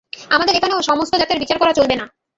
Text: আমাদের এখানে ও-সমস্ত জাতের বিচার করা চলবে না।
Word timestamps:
আমাদের 0.31 0.53
এখানে 0.55 0.73
ও-সমস্ত 0.75 1.13
জাতের 1.17 1.41
বিচার 1.43 1.57
করা 1.59 1.73
চলবে 1.73 1.95
না। 1.97 2.05